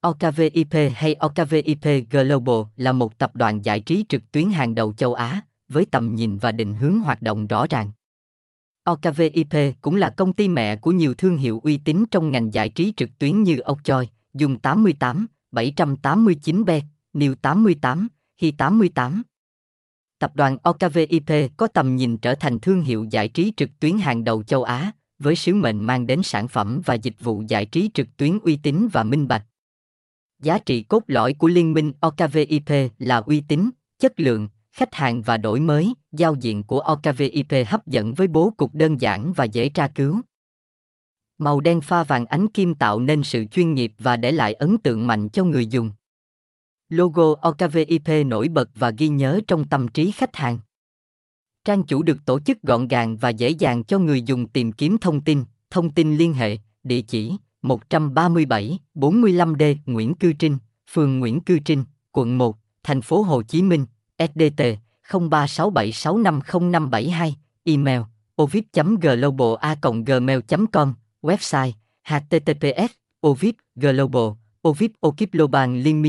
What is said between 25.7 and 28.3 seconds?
mang đến sản phẩm và dịch vụ giải trí trực